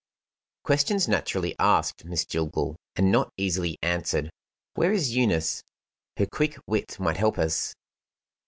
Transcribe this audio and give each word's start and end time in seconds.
"Questions 0.63 1.07
naturally 1.07 1.55
asked, 1.59 2.05
Miss 2.05 2.25
Jillgall 2.25 2.75
and 2.95 3.11
not 3.11 3.31
easily 3.37 3.77
answered. 3.83 4.31
Where 4.73 4.91
is 4.91 5.15
Eunice? 5.15 5.61
Her 6.17 6.25
quick 6.25 6.57
wit 6.65 6.99
might 6.99 7.17
help 7.17 7.37
us." 7.37 7.75